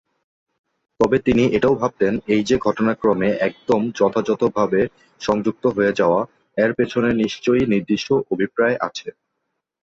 তবে 0.99 1.17
তিনি 1.25 1.43
এটাও 1.57 1.75
ভাবতেন, 1.81 2.13
এই 2.33 2.43
যে 2.43 2.55
ঘটনাক্রমে 2.57 3.29
একদম 3.47 3.81
যথাযথভাবে 3.97 4.81
সংযুক্ত 5.21 5.63
হয়ে 5.75 5.97
যাওয়া, 5.99 6.21
এর 6.57 6.71
পেছনে 6.77 7.09
নিশ্চয়ই 7.21 7.65
নির্দিষ্ট 7.73 8.09
অভিপ্রায় 8.33 8.77
আছে। 8.87 9.07